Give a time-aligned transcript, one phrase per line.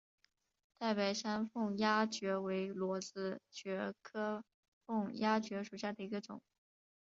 [0.79, 4.43] 太白山凤丫蕨为裸子蕨科
[4.83, 6.41] 凤丫蕨属下的一个种。